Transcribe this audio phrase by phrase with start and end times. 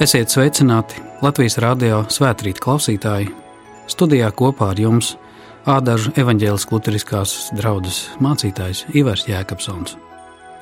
[0.00, 3.26] Esiet sveicināti Latvijas radio svētkrīt klausītāji.
[3.84, 5.10] Studijā kopā ar jums
[5.68, 9.98] Ādažu evaņģēliskās luteriskās draudzes mācītājs Ivars Jēkabsons.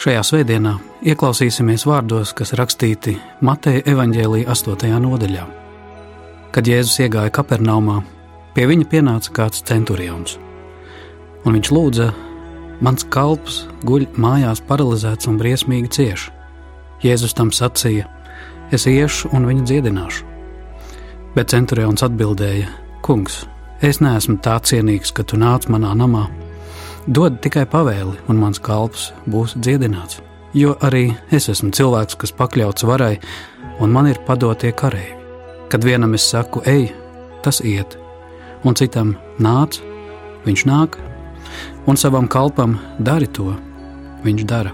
[0.02, 0.72] Šajā svētdienā
[1.06, 4.98] ieklausīsimies vārdos, kas rakstīti Mateja evaņģēlīja 8.
[5.06, 5.46] nodaļā.
[6.50, 8.02] Kad Jēzus iegāja Kapernaumā,
[8.58, 10.34] pie viņa pienāca kāds centurions,
[11.46, 12.10] un viņš lūdza:
[12.82, 16.30] Mans kalps guļ mājās paralizēts un briesmīgi cieš.
[17.06, 18.10] Jēzus tam sacīja:
[18.72, 20.24] es iešu un viņu dziedināšu.
[21.34, 22.68] Bet centurions atbildēja:
[23.02, 23.44] Kungs,
[23.80, 26.26] es neesmu tā cienīgs, ka tu nāc manā namā.
[27.06, 30.20] Dod tikai pavēli, un mans kalps būs dziedināts.
[30.56, 33.18] Jo arī es esmu cilvēks, kas pakļauts varai,
[33.80, 35.16] un man ir padotie kareivi.
[35.68, 36.88] Kad vienam es saku, ej,
[37.44, 37.98] tas iet,
[38.64, 39.80] un citam nāc,
[40.46, 40.96] viņš nāk,
[41.86, 43.52] un savam kalpam dari to,
[44.24, 44.72] viņš dara.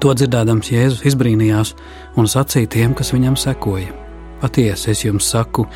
[0.00, 1.74] To dzirdēdams Jēzus izbrīnījās
[2.16, 3.92] un sacīja tiem, kas viņam sekoja:
[4.40, 5.66] Patiesi, es jums saku,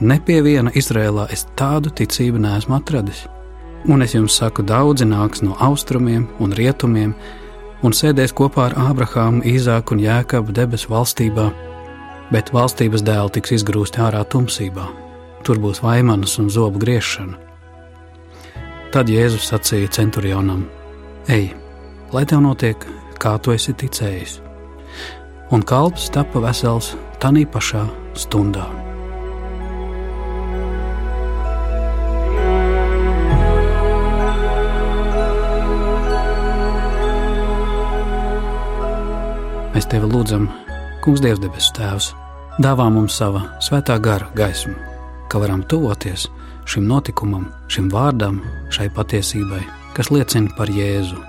[0.00, 3.26] ne pie viena Izrēlā es tādu ticību neesmu atradis.
[3.90, 7.14] Un es jums saku, daudzi nāks no austrumiem un rietumiem
[7.82, 11.48] un sēdēs kopā ar Ābrahāmu, Īzāku un Jēkabu debesu valstībā,
[12.30, 14.86] bet valstības dēli tiks izgrūsti ārā tumsībā.
[15.42, 17.34] Tur būs vaimanas un zobu griešana.
[18.94, 20.66] Tad Jēzus sacīja centurionam:
[21.26, 21.50] Ej,
[22.14, 22.86] lai tev notiek
[23.18, 24.51] kā tu esi ticējis.
[25.52, 27.82] Un kalps tapa vesels tanī pašā
[28.16, 28.64] stundā.
[39.76, 40.48] Mēs tevi lūdzam,
[41.04, 42.08] Kungs, Dievs, debesu Tēvs,
[42.64, 44.72] dāvā mums sava svētā gara gaismu,
[45.28, 46.30] ka varam tuvoties
[46.64, 48.40] šim notikumam, šim vārdam,
[48.72, 49.60] šai patiesībai,
[49.92, 51.20] kas liecina par Jēzu,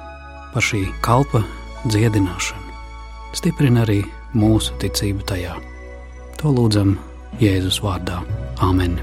[0.55, 1.43] par šī kalpa
[1.89, 2.62] dziedināšanu.
[3.33, 4.03] Stiprina arī
[4.37, 5.55] mūsu ticību tajā.
[6.37, 6.93] To lūdzam
[7.41, 8.19] Jēzus vārdā.
[8.61, 8.99] Āmen!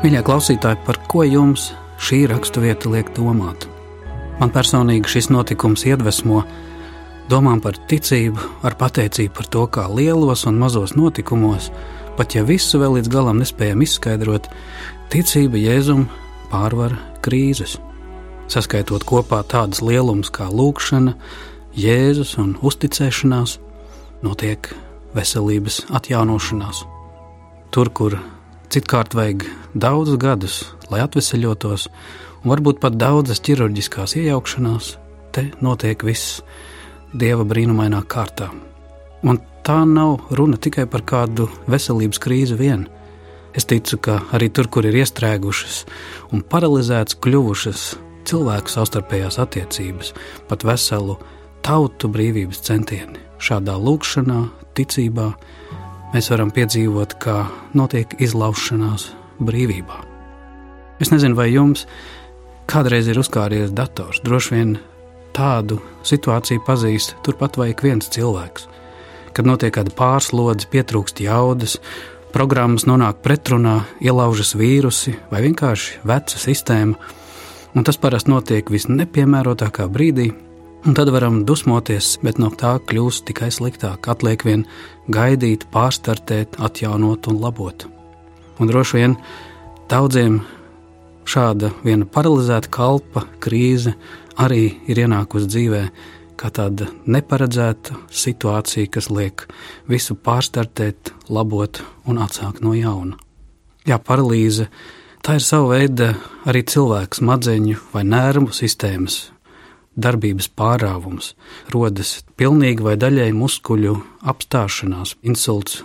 [0.00, 3.68] Mīļie klausītāji, par ko jums šī raksturvieta liek domāt?
[4.40, 6.40] Man personīgi šis notikums iedvesmo
[7.28, 11.68] domām par ticību, ar pateicību par to, kā lielos un mazos notikumos
[12.20, 14.50] Pat ja visu vēl līdz galam nespējam izskaidrot,
[15.08, 16.02] ticība Jēzum
[16.50, 16.92] pārvar
[17.24, 17.78] krīzes.
[18.52, 21.14] Saskaitot kopā tādas lielumus kā lūkšana,
[21.80, 23.56] Jēzus un uzticēšanās,
[24.20, 24.68] notiek
[25.16, 26.82] veselības atjaunošanās.
[27.72, 28.18] Tur, kur
[28.68, 30.60] citkārt vajag daudzus gadus,
[30.92, 31.88] lai atvesaļotos,
[32.44, 34.98] un varbūt pat daudzas ķirurģiskās iejaukšanās,
[35.32, 36.42] te notiek viss
[37.16, 38.52] dieva brīnumainā kārtā.
[39.24, 42.86] Un tā nav runa tikai par kādu veselības krīzi vien.
[43.56, 45.82] Es ticu, ka arī tur, kur ir iestrēgušas
[46.34, 47.84] un paralizētas kļuvušas
[48.30, 50.12] cilvēku savstarpējās attiecības,
[50.48, 51.16] pat veselu
[51.66, 54.44] tautu brīvības centieni, šādā lūkšanā,
[54.78, 55.26] ticībā
[56.14, 57.42] mēs varam piedzīvot, kā
[57.74, 59.10] notiek izlaušanās
[59.42, 59.98] brīvībā.
[61.00, 61.86] Es nezinu, vai jums
[62.70, 64.20] kādreiz ir uzkāries dators.
[64.22, 64.76] Droši vien
[65.34, 68.68] tādu situāciju pazīst turpat vai viens cilvēks
[69.36, 71.78] kad notiek kāda pārslodze, pietrūkst jaudas,
[72.34, 77.16] programmas nonāk pretrunā, ielaužas vīrusi vai vienkārši veca sistēma.
[77.74, 80.30] Un tas parasti notiek visnepiemērotākā brīdī,
[80.86, 84.08] un tad varam dusmoties, bet no tā kļūst tikai sliktāk.
[84.10, 84.64] Atliek vien
[85.12, 87.86] gaidīt, pārstartēt, atjaunot un labot.
[88.58, 89.18] Un droši vien
[89.90, 90.40] daudziem
[91.30, 93.94] šāda viena paralizēta kalpa krīze
[94.40, 99.44] arī ir ienākusi dzīvēm kā tāda neparedzēta situācija, kas liek
[99.90, 103.18] visu pārstartēt, labot un atsākt no jauna.
[103.88, 104.70] Jā, paralīze
[105.24, 106.14] tā ir sava veida
[106.48, 109.26] arī cilvēka smadzeņu vai nervu sistēmas
[110.00, 111.34] darbības pārāvums,
[111.74, 113.96] rodas pilnīgi vai daļēji muskuļu
[114.32, 115.82] apstāšanās, insults.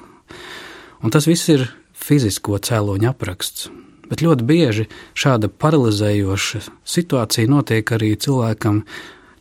[1.04, 3.68] Un tas viss ir fizisko cēloņu apraksts.
[4.06, 4.84] Bet ļoti bieži
[5.18, 8.84] šāda paralizējoša situācija notiek arī cilvēkam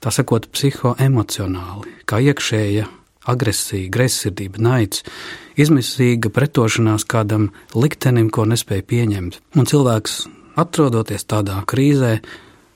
[0.04, 2.86] tā sakot, psihoemocionāli, kā iekšēja
[3.30, 5.04] agresija, greizsirdība, naids,
[5.56, 9.40] izmisīga pretošanās kādam liktenim, ko nespēja pieņemt.
[9.56, 10.24] Un cilvēks,
[10.60, 12.18] atrodoties tādā krīzē,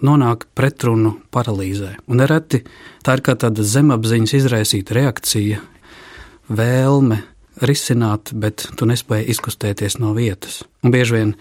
[0.05, 1.97] nonāk pretrunu paralīzē.
[2.09, 2.63] Un nereti
[3.05, 5.61] tā ir kā tāda zemapziņas izraisīta reakcija,
[6.49, 7.23] vēlme
[7.69, 10.63] risināt, bet tu nespēji izkustēties no vietas.
[10.87, 11.33] Un bieži vien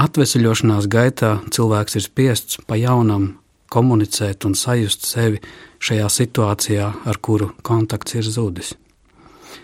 [0.00, 3.34] atvesaļošanās gaitā cilvēks ir spiests pa jaunam
[3.72, 5.40] komunicēt un sajust sevi
[5.82, 8.74] šajā situācijā, ar kuru kontakts ir zudis.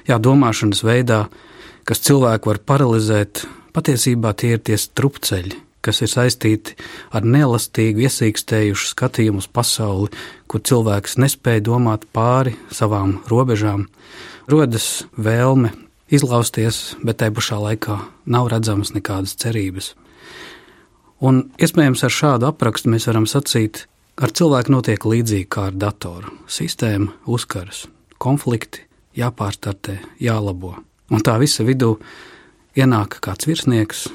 [0.09, 1.27] Jā, domāšanas veidā,
[1.89, 3.45] kas cilvēku var paralizēt,
[3.75, 6.77] patiesībā tie ir tie strupceļi, kas ir saistīti
[7.15, 10.11] ar nelastīgu, iesīkstējušu skatījumu uz pasauli,
[10.47, 13.89] kur cilvēks nespēja domāt pāri savām robežām,
[14.51, 15.73] rodas vēlme
[16.13, 19.95] izlausties, bet tai pašā laikā nav redzamas nekādas cerības.
[21.23, 23.87] Un iespējams ar šādu aprakstu mēs varam sacīt,
[24.17, 26.33] ar cilvēku notiek līdzīgi kā ar datoru.
[26.51, 27.87] Sistēma uzkaras,
[28.23, 28.87] konflikti
[29.19, 30.77] jāpārstartē, jālabo.
[31.13, 31.97] Un tā visa vidū
[32.79, 34.07] ienāk kāds virsnieks,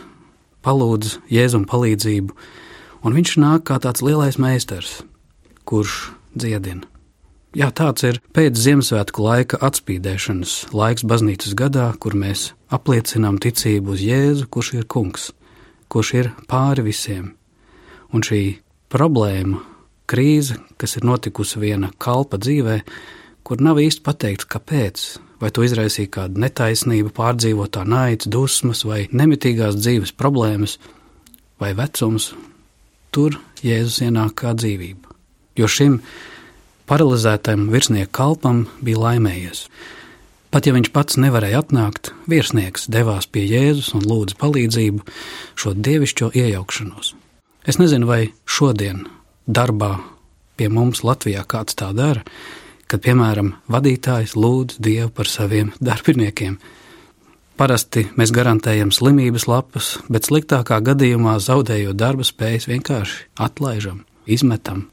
[0.66, 2.36] palūdz jēzum palīdzību,
[3.06, 5.02] un viņš nāk kā tāds lielais meistars,
[5.68, 6.88] kurš dziedina.
[7.58, 14.04] Jā, tāds ir pēc Ziemassvētku laika atspīdēšanas laiks baznīcas gadā, kur mēs apliecinām ticību uz
[14.04, 15.32] Jēzu, kurš ir kungs,
[15.90, 17.32] kurš ir pāri visiem.
[18.14, 18.60] Un šī
[18.94, 19.64] problēma,
[20.08, 22.80] krīze, kas ir notikusi viena kalpa dzīvē,
[23.48, 25.04] kur nav īsti pateikts, kāpēc,
[25.42, 30.78] vai to izraisīja kāda netaisnība, pārdzīvotā naids, dusmas vai nemitīgās dzīves problēmas,
[31.62, 32.32] vai vecums,
[33.12, 35.16] tur Jēzus ienāk kā dzīvība.
[35.58, 36.02] Jo šim
[36.90, 39.66] paralizētam virsnieku kalpam bija laimējies.
[40.54, 45.04] Pat ja viņš pats nevarēja atnākt, virsnieks devās pie Jēzus un lūdza palīdzību
[45.60, 47.14] šo dievišķo iejaukšanos.
[47.68, 49.04] Es nezinu, vai šodien
[49.48, 49.98] darbā
[50.58, 52.24] pie mums Latvijā kāds tā dara,
[52.88, 56.58] kad, piemēram, vadītājs lūdz Dievu par saviem darbiniekiem.
[57.58, 64.86] Parasti mēs garantējam slimības lapas, bet sliktākā gadījumā zaudējot darba spējas vienkārši atlaižam, izmetam.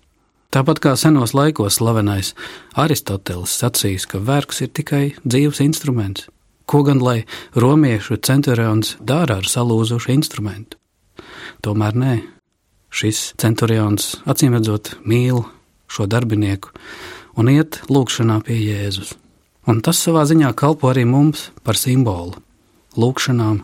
[0.55, 2.31] Tāpat kā senos laikos slavenais
[2.79, 6.29] Aristoteles sacījis, ka vergs ir tikai dzīves instruments.
[6.65, 7.25] Ko gan lai
[7.59, 10.79] romiešu centurions dara ar salūzušu instrumentu?
[11.61, 12.15] Tomēr nē,
[12.95, 15.43] šis centurions acīmredzot mīl
[15.91, 16.71] šo darbinieku
[17.41, 19.15] un iet lūgšanā pie Jēzus.
[19.67, 22.37] Un tas savā ziņā kalpo arī mums par simbolu-
[23.01, 23.63] lūgšanām,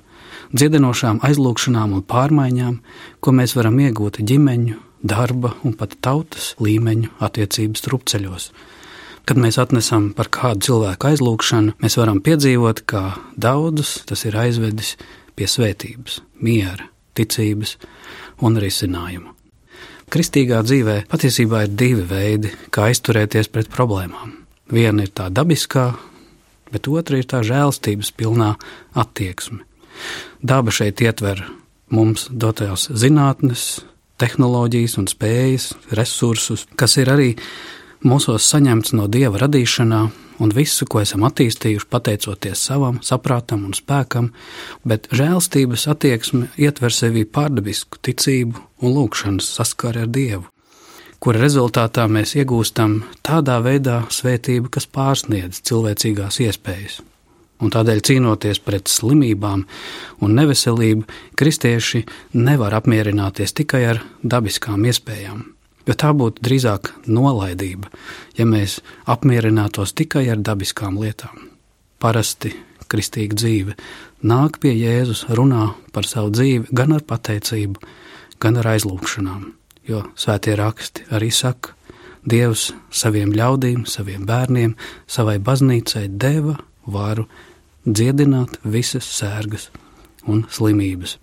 [0.56, 2.78] dziedinošām aizlūgšanām un pārmaiņām,
[3.20, 8.50] ko mēs varam iegūt ģimeņu, darba un pat tautas līmeņu attiecības strupceļos.
[9.26, 14.96] Kad mēs atnesam par kādu cilvēku aizlūgšanu, mēs varam piedzīvot, kā daudzus tas ir aizvedis
[15.36, 17.76] pie svētības, miera, ticības
[18.46, 19.34] un risinājumu.
[20.10, 24.32] Kristīgā dzīvē patiesībā ir divi veidi, kā izturēties pret problēmām.
[24.70, 25.92] Viena ir tā dabiskā,
[26.74, 28.54] bet otra ir tā žēlstības pilnā
[28.98, 29.62] attieksme.
[30.42, 31.44] Daba šeit ietver
[31.94, 33.84] mums dotās zinātnes,
[34.20, 37.30] tehnoloģijas un spējas, resursus, kas ir arī
[38.06, 40.00] mūsos saņemts no dieva radīšanā
[40.40, 44.30] un visu, ko esam attīstījuši, pateicoties savam saprātam un spēkam,
[44.88, 50.48] bet žēlstības attieksme ietver sevī pārdabisku ticību un lūgšanas saskari ar Dievu,
[51.20, 57.00] kura rezultātā mēs iegūstam tādā veidā svētību, kas pārsniedz cilvēcīgās iespējas.
[57.60, 59.66] Un tādēļ cīnoties pret slimībām
[60.24, 61.04] un neveselību,
[61.36, 62.06] kristieši
[62.40, 65.59] nevar apmierināties tikai ar dabiskām iespējām
[65.90, 67.90] jo tā būtu drīzāk nolaidība,
[68.38, 68.78] ja mēs
[69.10, 71.48] apmierinātos tikai ar dabiskām lietām.
[72.00, 72.54] Parasti
[72.90, 73.74] kristīga dzīve
[74.26, 77.82] nāk pie Jēzus, runā par savu dzīvi gan ar pateicību,
[78.40, 79.44] gan ar aizlūgšanām,
[79.90, 81.76] jo svētie raksti arī saka,
[82.20, 84.74] Dievs saviem ļaudīm, saviem bērniem,
[85.08, 87.24] savai baznīcai deva varu
[87.88, 89.70] dziedināt visas sērgas
[90.28, 91.16] un slimības.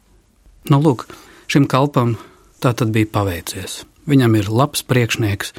[0.74, 1.06] Nu, lūk,
[1.46, 2.16] šim kalpam
[2.58, 3.84] tā tad bija paveicies.
[4.08, 5.54] Viņam ir labs priekšnieks,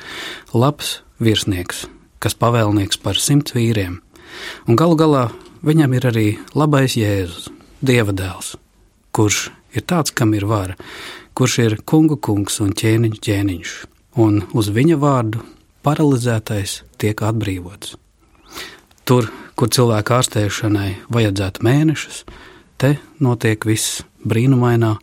[0.56, 1.84] labs virsnieks,
[2.22, 4.00] kas pavēlnieks par simts vīriem.
[4.68, 5.28] Un galu galā
[5.64, 6.26] viņam ir arī
[6.56, 8.56] labais Jēzus, Dieva dēls,
[9.14, 10.74] kurš ir tāds, kam ir vara,
[11.38, 13.74] kurš ir kungu kungs un ķēniņš ķēniņš,
[14.18, 15.44] un uz viņa vārdu
[15.86, 17.94] paralizētais tiek atbrīvots.
[19.06, 22.24] Tur, kur cilvēku ārstēšanai vajadzētu mēnešus,
[22.78, 24.96] te notiek viss brīnumainā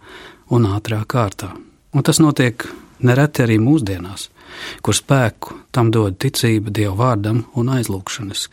[0.53, 1.53] un ātrā kārtā.
[1.95, 2.67] Un tas notiek
[2.99, 4.29] nereti arī mūsdienās,
[4.85, 8.47] kur spēku tam dod ticība Dieva vārdam un aizlūgšanas.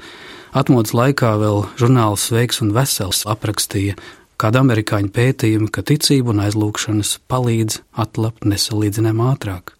[0.52, 3.96] Atmodas laikā vēl žurnāls Sveiks un Vesels aprakstīja
[4.42, 9.76] kādu amerikāņu pētījumu, ka ticība un aizlūgšanas palīdz atlapt nesalīdzinām ātrāk.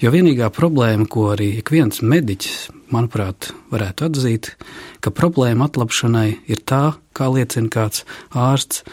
[0.00, 4.52] Jo vienīgā problēma, ko arī ik viens mediķis, manuprāt, varētu atzīt,
[5.04, 8.84] ka problēma atlapšanai ir tā, kā liecina kāds ārsts,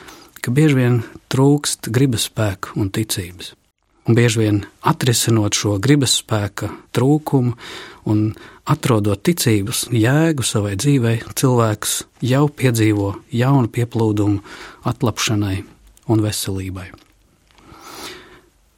[0.42, 1.00] ka bieži vien
[1.32, 3.54] trūkst gribas spēku un ticības.
[4.08, 7.58] Un bieži vien atrisinot šo gribas spēka trūkumu
[8.08, 8.22] un
[8.68, 14.40] atrodot ticības jēgu savai dzīvei, cilvēks jau piedzīvo jaunu pieplūdumu
[14.88, 15.58] atlapšanai
[16.08, 16.88] un veselībai.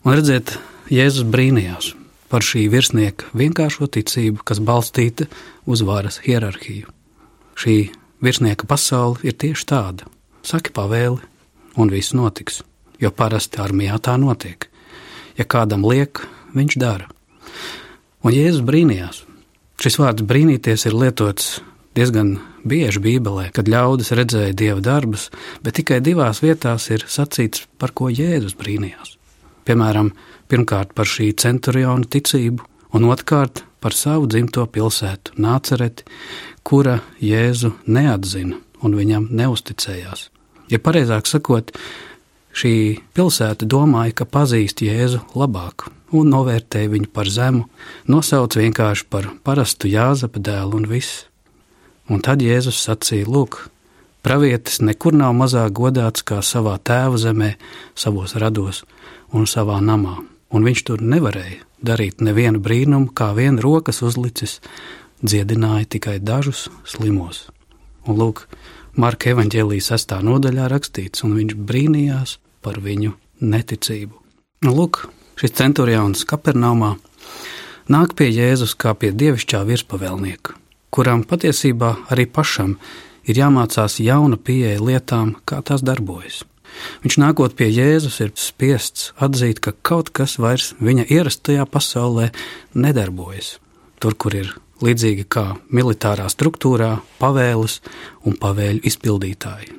[0.06, 0.56] Un redziet,
[0.90, 1.92] Jēzus brīnījās
[2.34, 5.28] par šī virsnieka vienkāršo ticību, kas balstīta
[5.70, 6.90] uz varas hierarhiju.
[7.60, 7.76] Šī
[8.26, 10.10] virsnieka pasaule ir tieši tāda.
[10.42, 11.22] Saki pavēli,
[11.78, 12.64] un viss notiks.
[13.00, 14.69] jo parasti armijā tā notiek.
[15.40, 16.20] Ja kādam liek,
[16.56, 17.08] viņš dara.
[18.26, 19.24] Un Jēzus brīnījās.
[19.80, 21.62] Šis vārds brīnīties ir lietots
[21.96, 22.36] diezgan
[22.68, 25.30] bieži Bībelē, kad ļaudis redzēja dieva darbus,
[25.64, 29.16] bet tikai divās vietās ir sacīts, par ko Jēzus brīnījās.
[29.68, 30.12] Piemēram,
[30.52, 32.66] pirmkārt par šī centuriona ticību,
[32.96, 36.08] un otrkārt par savu dzimto pilsētu, Nācereti,
[36.64, 40.30] kura Jēzu neatzina un viņam neusticējās.
[40.70, 41.72] Ja pareizāk sakot,
[42.56, 42.74] šī
[43.16, 47.66] pilsēta domāja, ka pazīst Jēzu labāk un novērtēja viņu par zemu,
[48.10, 51.26] nosauc vienkārši par parastu Jāzepa dēlu un viss.
[52.10, 53.68] Un tad Jēzus sacīja: Lūk,
[54.26, 57.54] pravietis nekur nav mazāk godāts kā savā tēva zemē,
[57.96, 58.84] savos rados
[59.34, 60.18] un savā namā,
[60.50, 64.58] un viņš tur nevarēja darīt nevienu brīnumu, kā vien rokas uzlicis,
[65.22, 67.48] dziedināja tikai dažus slimos.
[68.08, 68.48] Un lūk,
[69.00, 72.34] Marka evanģēlijas sestā nodaļā rakstīts, un viņš brīnījās
[72.66, 74.18] par viņu neticību.
[74.66, 75.06] Un lūk,
[75.40, 76.98] šis centurions Kapernaumā
[77.88, 80.58] nāk pie Jēzus kā pie dievišķā virspavēlnieka,
[80.92, 82.76] kuram patiesībā arī pašam
[83.24, 86.44] ir jāmācās jauna pieeja lietām, kā tās darbojas.
[87.06, 92.34] Viņš nākot pie Jēzus ir spiests atzīt, ka kaut kas vairs viņa ierastajā pasaulē
[92.76, 93.62] nedarbojas.
[94.04, 97.80] Tur, kur ir līdzīgi kā militārā struktūrā, pavēles
[98.26, 99.76] un pavēļu izpildītāji.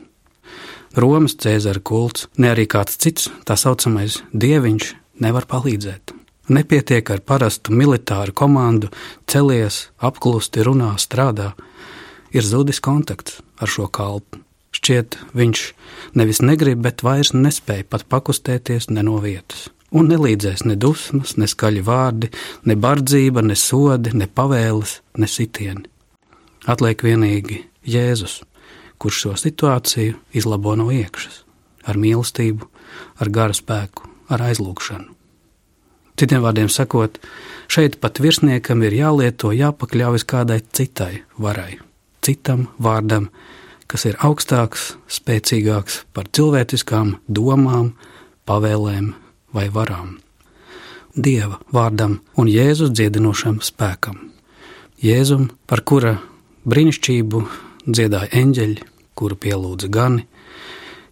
[0.98, 6.16] Romas Cēzara kults, ne arī kāds cits tā saucamais dieviņš nevar palīdzēt.
[6.50, 8.90] Nepietiek ar parastu militāru komandu,
[9.30, 11.52] celies, apklusti, runā, strādā.
[12.34, 14.42] Ir zudis kontakts ar šo kalpu.
[14.74, 15.62] Šķiet, viņš
[16.18, 19.68] nevis negrib, bet vairs nespēja pat pakustēties ne no vietas.
[19.90, 22.30] Un nelīdzēs ne dusmas, ne skaļi vārdi,
[22.70, 25.88] ne bardzība, ne sodi, ne pavēles, ne sitieni.
[26.70, 28.40] Atliek vienīgi Jēzus,
[29.02, 31.42] kurš šo situāciju izlabo no iekšas,
[31.90, 32.68] ar mīlestību,
[33.18, 35.16] ar gara spēku, ar aizlūgšanu.
[36.20, 37.16] Citiem vārdiem sakot,
[37.72, 41.80] šeit pat virsniekam ir jālieto, jāpakļaujas kādai citai varai,
[42.22, 43.30] citam vārdam,
[43.90, 47.94] kas ir augstāks, spēcīgāks par cilvēciskām domām,
[48.46, 49.14] pavēlēm
[49.56, 50.18] vai varām.
[51.14, 54.30] Dieva vārdam un Jēzus dziedinošam spēkam.
[55.02, 56.18] Jēzum, par kura
[56.68, 57.40] brīnišķību
[57.88, 58.84] dziedāja eņģeļi,
[59.18, 60.26] kuru pielūdza gani,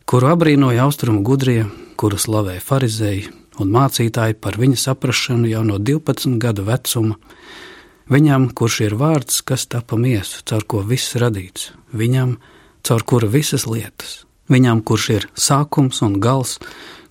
[0.08, 1.66] kuru abrīnoja austrumu gudrie,
[1.98, 3.26] kuru slavēja farizēji
[3.58, 7.16] un mācītāji par viņa saprašanu jau no 12 gadu vecuma,
[8.12, 12.36] viņam, kurš ir vārds, kas tapa miesu, caur ko viss radīts, viņam,
[12.86, 16.58] caur kuru visas lietas, viņam, kurš ir sākums un gals,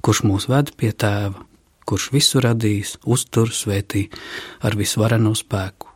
[0.07, 1.41] kurš mūs ved pie tēva,
[1.83, 4.05] kurš visu radījis, uztur, svētī
[4.63, 5.89] ar visvareno spēku.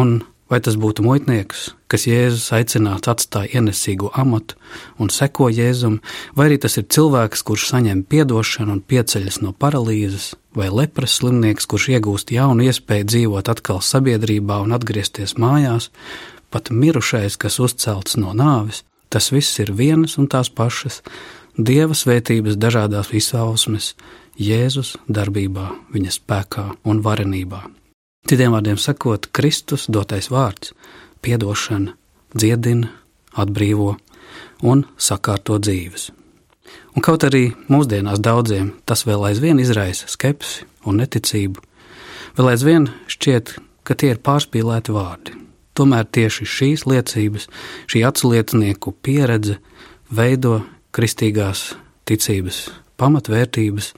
[0.00, 4.56] Un vai tas būtu muitnieks, kas Jēzus aicināts atstāja ienesīgo amatu
[4.96, 5.98] un seko Jēzum,
[6.36, 11.68] vai arī tas ir cilvēks, kurš saņem atdošanu un pieceļas no paralīzes, vai lepras slimnieks,
[11.68, 15.90] kurš iegūst jaunu iespēju dzīvot atkal sabiedrībā un atgriezties mājās,
[16.48, 18.80] pat mirušais, kas uzcelts no nāves,
[19.12, 21.02] Tas viss ir vienas un tās pašas
[21.58, 23.92] Dieva svētības dažādās izpausmes,
[24.40, 27.60] Jēzus darbībā, viņa spēkā un varenībā.
[28.24, 30.72] Citiem vārdiem sakot, Kristus dotais vārds-
[31.22, 31.92] piedošana,
[32.34, 32.88] dziedina,
[33.36, 33.98] atbrīvo
[34.62, 36.10] un sakārto dzīves.
[36.96, 41.60] Un kaut arī mūsdienās daudziem tas vēl aizvien izraisa skepsi un neticību,
[42.36, 45.36] vēl aizvien šķiet, ka tie ir pārspīlēti vārdi.
[45.74, 47.48] Tomēr tieši šīs liecības,
[47.88, 49.58] šī atsliecinieku pieredze
[50.10, 51.72] veido kristīgās
[52.08, 52.66] ticības
[53.00, 53.92] pamatvērtības,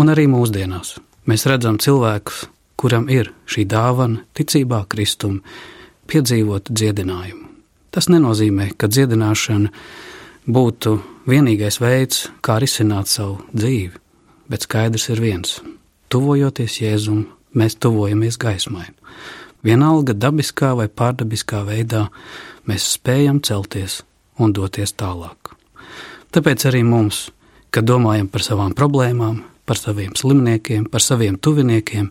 [0.00, 0.96] un arī mūsdienās
[1.28, 2.46] mēs redzam cilvēkus,
[2.80, 5.40] kuram ir šī dāvana, ticībā Kristum,
[6.10, 7.48] piedzīvot dziedinājumu.
[7.92, 9.70] Tas nenozīmē, ka dziedināšana
[10.48, 10.96] būtu
[11.28, 14.00] vienīgais veids, kā risināt savu dzīvi,
[14.48, 15.60] bet skaidrs ir viens:
[16.08, 18.88] tuvojoties Jēzum, mēs tuvojamies gaismai.
[19.62, 22.08] Vienalga dabiskā vai pārdabiskā veidā
[22.66, 24.00] mēs spējam celties
[24.40, 25.51] un doties tālāk.
[26.32, 27.26] Tāpēc arī mums,
[27.72, 32.08] kad domājam par savām problēmām, par saviem slimniekiem, par saviem tuviniekiem,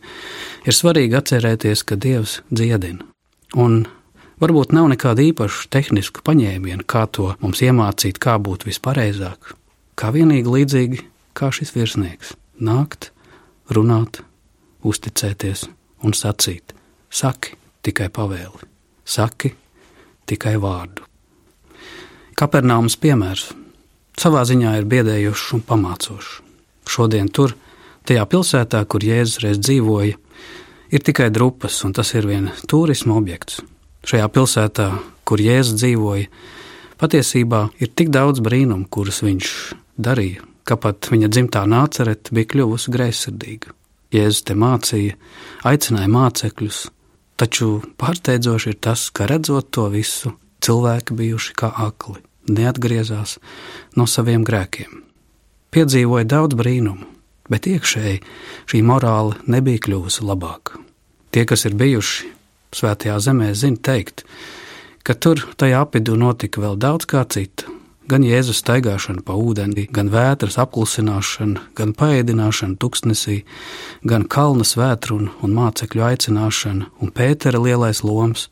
[0.65, 3.01] ir svarīgi atcerēties, ka Dievs dziedina.
[3.57, 3.87] Un
[4.41, 9.55] varbūt nav nekāda īpaša tehniska paņēmiena, kā to mums iemācīt, kā būt vispareizāk.
[9.97, 11.01] Kā vienīgi līdzīgi
[11.33, 12.35] kā šis virsnieks-
[12.69, 13.09] nākt,
[13.69, 14.21] runāt,
[14.83, 15.67] uzticēties
[16.03, 16.73] un sacīt:
[17.09, 18.69] Saki tikai pavēli,
[19.05, 19.55] saki
[20.25, 21.01] tikai vārdu.
[22.35, 23.51] Kapernāmas piemērs
[24.19, 26.39] savā ziņā ir biedējošs un pamācošs.
[26.91, 27.55] Šodien tur,
[28.07, 30.17] tajā pilsētā, kur Jēzus reiz dzīvoja,
[30.91, 33.61] ir tikai drupas, un tas ir viens turisma objekts.
[34.07, 34.87] Šajā pilsētā,
[35.23, 36.29] kur Jēzus dzīvoja,
[37.01, 39.51] patiesībā ir tik daudz brīnumu, kurus viņš
[40.01, 43.75] darīja, ka pat viņa dzimtā nācerete bija kļuvusi greizsirdīga.
[44.11, 45.15] Jēzus te mācīja,
[45.69, 46.81] aicināja mācekļus,
[47.39, 52.19] taču pārsteidzoši ir tas, ka redzot to visu, cilvēki bijuši kā akli,
[52.55, 53.37] neatgriezās
[53.97, 55.01] no saviem grēkiem.
[55.71, 57.07] Piedzīvoja daudz brīnumu,
[57.51, 58.21] bet iekšēji
[58.71, 60.79] šī morāla nebija kļuvusi labāka.
[61.31, 62.31] Tie, kas ir bijuši
[62.75, 64.25] svētajā zemē, zina teikt,
[65.03, 67.71] ka tur tajā apvidū notika vēl daudz kā cita.
[68.11, 73.43] Gan Jēzus staigāšana pa ūdeni, gan vētras apklusināšana, gan paēdināšana tuksnesī,
[74.03, 78.49] gan kalna svētruna un mācekļu aicināšana un Pētera lielais loms,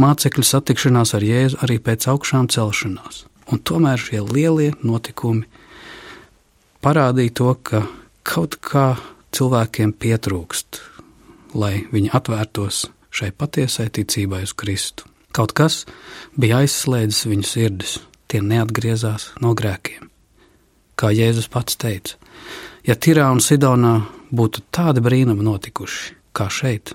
[0.00, 3.24] mācekļu satikšanās ar Jēzu arī pēc augšām celšanās.
[3.52, 5.46] Un tomēr šie lielie notikumi
[6.82, 7.84] parādīja to, ka
[8.26, 8.96] kaut kā
[9.36, 10.80] cilvēkiem pietrūkst,
[11.54, 12.86] lai viņi atvērtos
[13.16, 15.06] šai patiesai ticībai uz Kristu.
[15.36, 15.84] Kaut kas
[16.36, 17.96] bija aizslēdzis viņu sirdis,
[18.28, 20.08] tie neatgriezās no grēkiem.
[20.96, 22.16] Kā Jēzus pats teica,
[22.88, 23.98] ja Tirā un Sidonā
[24.32, 26.94] būtu tādi brīnumi notikuši, kā šeit,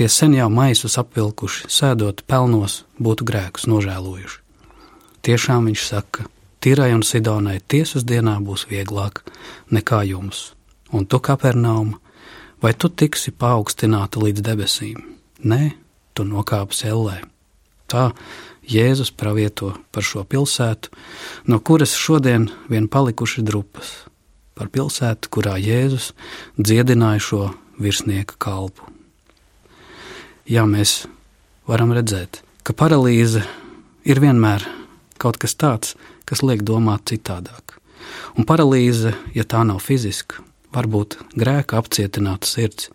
[0.00, 4.38] tie sen jau maisus apvilkuši, sēdot pelnos, būtu grēkus nožēlojuši.
[5.20, 6.22] Tiešām viņš saka,
[6.64, 9.20] Tirai un Sidonai tiesas dienā būs vieglāk
[9.68, 10.54] nekā jums,
[10.88, 11.98] un tu, Kapernauma,
[12.64, 15.02] vai tu tiksi paaugstināta līdz debesīm?
[15.44, 15.74] Nē,
[16.16, 17.18] tu nokāpsi ellē.
[17.84, 18.06] Tā
[18.64, 20.88] Jēzus pravieto par šo pilsētu,
[21.44, 23.92] no kuras šodien vien palikuši drupas,
[24.56, 26.14] par pilsētu, kurā Jēzus
[26.56, 27.42] dziedināja šo
[27.76, 28.88] virsnieka kalpu.
[30.50, 31.04] Jā, mēs
[31.70, 33.44] varam redzēt, ka paralīze
[34.02, 34.64] ir vienmēr
[35.22, 35.92] kaut kas tāds,
[36.26, 37.76] kas liek domāt citādāk.
[38.34, 40.42] Un paralīze, ja tā nav fiziska,
[40.74, 42.88] varbūt grēka apcietināta sirds,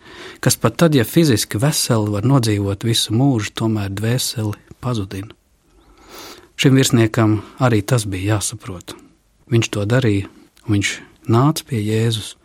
[0.43, 5.31] kas pat tad, ja fiziski veseli var nodzīvot visu mūžu, tomēr dvēseli pazudina.
[6.59, 8.97] Šim virsniekam arī tas bija jāsaprot.
[9.47, 10.27] Viņš to darīja,
[10.67, 10.97] viņš
[11.31, 12.35] nāca pie Jēzus.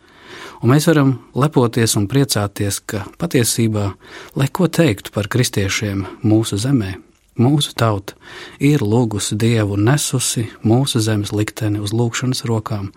[0.61, 3.91] Un mēs varam lepoties un priecāties, ka patiesībā,
[4.35, 6.97] lai ko teiktu par kristiešiem mūsu zemē,
[7.39, 8.17] Mūsu tauta
[8.59, 12.89] ir lūgusi Dievu un nesusi mūsu zemes likteni uz lūgšanas rokām,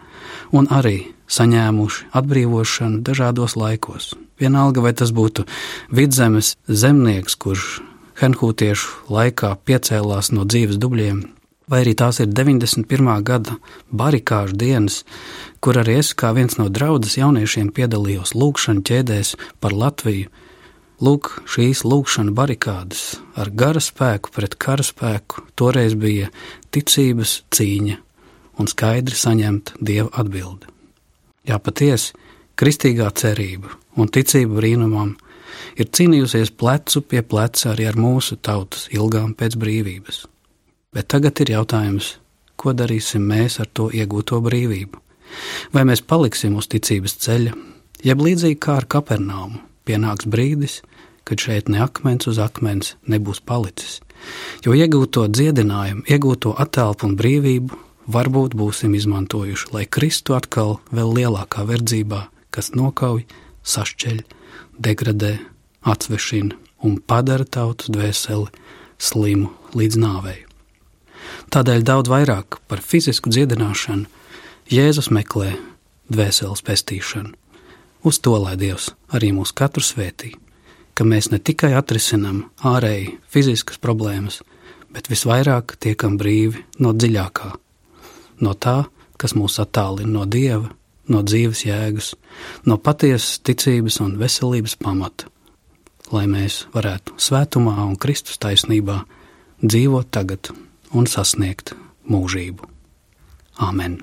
[0.51, 4.11] un arī saņēmuši atbrīvošanu dažādos laikos.
[4.43, 5.47] Vienalga, vai tas būtu
[5.95, 7.79] vidzemes zemnieks, kurš
[8.19, 11.23] Henhūtiešu laikā piecēlās no dzīves dubļiem,
[11.71, 13.11] vai arī tās ir 91.
[13.25, 13.59] gada
[13.91, 15.03] barikāžu dienas,
[15.61, 20.33] kur arī es kā viens no draudzes jauniešiem piedalījos lūgšanu ķēdēs par Latviju
[21.03, 26.29] Lūk, šīs lūkšana barikādas ar gara spēku pret kara spēku toreiz bija
[26.71, 27.97] ticības cīņa
[28.63, 30.71] un skaidri saņemt dieva atbildi.
[31.51, 32.15] Jā, patiesi,
[32.55, 35.17] kristīgā cerība un ticība brīnumam
[35.77, 40.29] ir cīnījusies plecu pie pleca arī ar mūsu tautas ilgām pēc brīvības.
[40.95, 42.15] Bet tagad ir jautājums,
[42.57, 45.01] ko darīsim mēs ar to iegūto brīvību?
[45.75, 47.55] Vai mēs paliksim uz ticības ceļa,
[48.07, 50.83] jeb līdzīgi kā ar Kapernaumu, pienāks brīdis,
[51.25, 53.99] kad šeit ne akmens uz akmens nebūs palicis.
[54.65, 57.81] Jo iegūto dziedinājumu, iegūto attēlu un brīvību
[58.15, 63.25] varbūt būsim izmantojuši, lai kristu atkal vēl lielākā verdzībā, kas nokauj,
[63.65, 64.23] sašķeļ,
[64.79, 65.37] degradē,
[65.83, 68.53] atsvešina un padara tautas dvēseli
[69.01, 70.44] slimu līdz nāvei.
[71.55, 74.07] Tādēļ daudz vairāk par fizisku dziedināšanu
[74.73, 75.55] Jēzus meklē
[76.09, 77.35] dvēseles pestīšanu.
[78.05, 80.35] Uz to lai Dievs arī mūs katru svētī,
[80.93, 84.43] ka mēs ne tikai atrisinām ārēji fiziskas problēmas,
[84.93, 87.51] bet visvairāk tiekam brīvi no dziļākā,
[88.45, 88.85] no tā,
[89.17, 90.69] kas mūs attālina no Dieva,
[91.09, 92.13] no dzīves jēgas,
[92.69, 95.29] no patiesas ticības un veselības pamata,
[96.13, 99.01] lai mēs varētu svētumā un Kristus taisnībā
[99.65, 100.53] dzīvot tagad
[100.95, 101.75] un sasniegt
[102.11, 102.69] mūžību.
[103.63, 103.99] Āmen!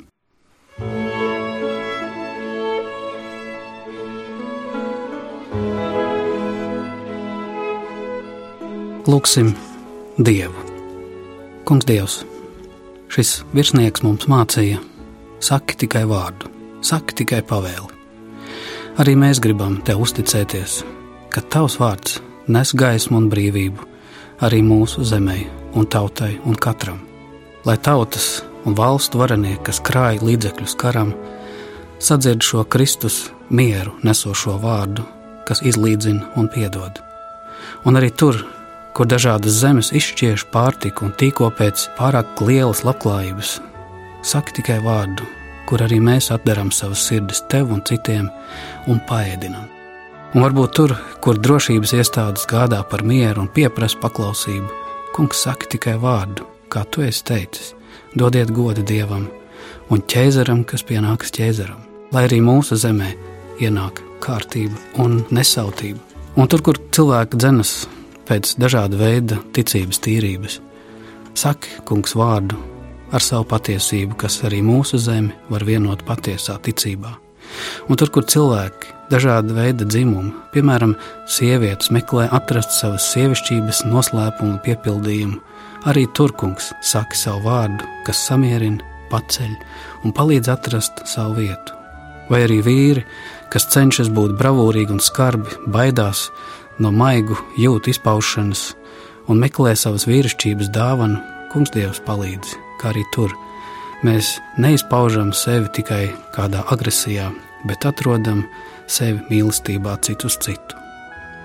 [9.10, 9.54] Lūksim
[10.22, 10.68] Dievu.
[11.66, 12.22] Kungs, Dievs,
[13.12, 14.80] šis virsnieks mums mācīja,
[15.42, 16.52] saki tikai vārdu,
[16.86, 17.90] saki tikai pavēli.
[19.02, 20.82] Arī mēs gribam Tev uzticēties,
[21.34, 22.20] ka Tavs vārds
[22.52, 23.91] nes gaismu un brīvību
[24.42, 25.40] arī mūsu zemē
[25.78, 27.00] un tautai un katram.
[27.66, 31.14] Lai tautas un valstu varenieki, kas krāj līdzekļus karam,
[32.02, 35.06] sadzird šo Kristus mieru nesošo vārdu,
[35.46, 37.02] kas izlīdzina un piedod.
[37.86, 38.40] Un arī tur,
[38.98, 43.60] kur dažādas zemes izšķiež pārtiku un tīko pēc pārāk lielas labklājības.
[44.26, 45.26] Saki tikai vārdu,
[45.70, 48.28] kur arī mēs atdarām savas sirdis tev un citiem
[48.92, 49.71] un paēdinām.
[50.32, 54.70] Un varbūt tur, kur drošības iestādes gādā par mieru un pieprasa paklausību,
[55.12, 57.74] kungs saka tikai vārdu, kā tu esi teicis,
[58.16, 59.26] dodiet godu dievam,
[59.92, 61.82] un ķēzaram, kas pienākas ķēzaram,
[62.16, 63.10] lai arī mūsu zemē
[63.60, 66.00] ienāk kārtība un nesautība.
[66.40, 67.74] Un tur, kur cilvēki dzenas
[68.30, 70.62] pēc dažāda veida ticības tīrības,
[71.36, 72.56] saki, kungs, vārdu
[73.12, 77.12] ar savu patiesību, kas arī mūsu zemi var vienot patiesā ticībā.
[77.90, 80.96] Un tur, kur cilvēki, dažāda veida dzimumi, piemēram,
[81.30, 85.42] sievietes meklē atrast savas sievišķības noslēpumu piepildījumu,
[85.90, 89.54] arī tur kungs saka savu vārdu, kas samierina, paceļ
[90.06, 91.78] un palīdz atrast savu vietu.
[92.32, 93.06] Vai arī vīri,
[93.52, 96.30] kas cenšas būt bravūrīgi un skarbi, baidās
[96.80, 98.70] no maigu jūtu izpaušanas
[99.30, 101.20] un meklē savas vīrišķības dāvanu,
[101.52, 103.36] kungs Dievs palīdz, kā arī tur.
[104.02, 107.30] Mēs neizpaužam sevi tikai kādā agresijā,
[107.70, 108.44] bet atrodam
[108.90, 110.78] sevi mīlestībā citu uz citu,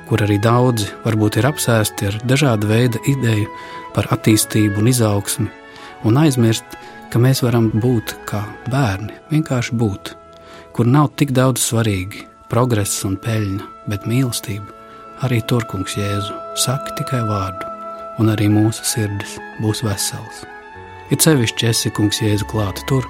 [0.09, 3.49] kur arī daudzi varbūt ir apsēsti ar dažādu veidu ideju
[3.95, 5.49] par attīstību un izaugsmi,
[6.09, 6.79] un aizmirst,
[7.12, 10.16] ka mēs varam būt kā bērni, vienkārši būt
[10.77, 14.75] kur nav tik daudz svarīgi progress un peļņa, bet mīlestība.
[15.25, 17.71] Arī tur, kungs, Jēzu, saka tikai vārdu,
[18.21, 20.45] un arī mūsu sirdis būs veselas.
[21.14, 23.07] Ir sevišķi esi, kungs, Jēzu klāta tur,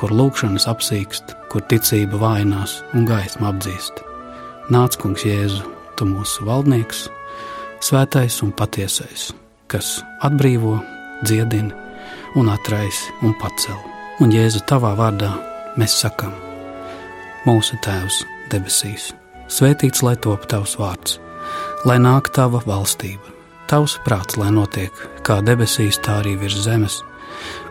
[0.00, 4.00] kur lūkšanas apsīkst, kur ticība vainās un gaisma apdzīst.
[4.72, 5.64] Nāc, kungs, Jēzu,
[5.98, 7.06] tu mūsu valdnieks,
[7.84, 9.28] svētais un patiesais,
[9.68, 10.78] kas atbrīvo,
[11.24, 11.76] dziedina
[12.40, 13.78] un atraisa un pacel.
[14.24, 15.34] Un Jēzu tavā vārdā
[15.76, 16.32] mēs sakām,
[17.44, 19.10] Mūsu Tēvs debesīs,
[19.52, 21.18] svētīts lai top tavs vārds,
[21.84, 23.34] lai nāk tava valstība,
[23.68, 27.02] tavs prāts, lai notiek kā debesīs, tā arī virs zemes.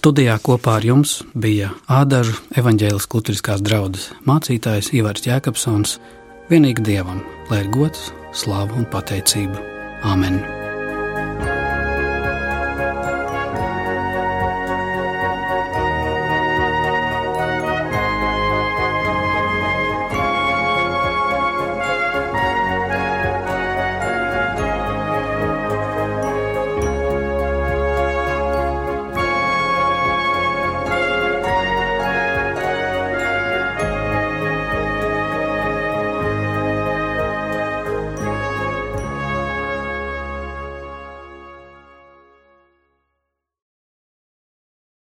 [0.00, 5.98] Studijā kopā ar jums bija Ādažu evaņģēlis Lutriskās draudzes mācītājs Ivars Jēkabsons.
[6.48, 9.60] Vienīgi Dievam, lai ir gods, slāva un pateicība.
[10.08, 10.40] Āmen!